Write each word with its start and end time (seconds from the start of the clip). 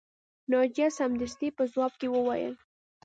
ناجیه 0.51 0.87
سمدستي 0.97 1.47
په 1.57 1.63
ځواب 1.71 1.93
کې 1.99 2.07
وویل 2.15 2.55